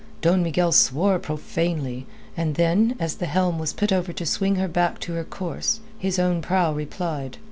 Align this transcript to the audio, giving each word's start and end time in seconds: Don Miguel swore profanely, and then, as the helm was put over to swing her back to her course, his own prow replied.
Don 0.21 0.41
Miguel 0.41 0.71
swore 0.71 1.19
profanely, 1.19 2.07
and 2.35 2.55
then, 2.55 2.95
as 2.99 3.13
the 3.17 3.27
helm 3.27 3.59
was 3.59 3.71
put 3.71 3.93
over 3.93 4.11
to 4.11 4.25
swing 4.25 4.55
her 4.55 4.67
back 4.67 4.97
to 5.01 5.13
her 5.13 5.23
course, 5.23 5.79
his 5.99 6.17
own 6.17 6.41
prow 6.41 6.73
replied. 6.73 7.37